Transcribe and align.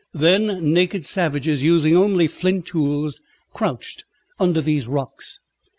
Then 0.15 0.73
naked 0.73 1.05
savages, 1.05 1.61
using 1.61 1.95
only 1.95 2.25
flint 2.25 2.65
tools, 2.65 3.21
crouched 3.53 4.03
under 4.39 4.59
these 4.59 4.87
rocks. 4.87 5.41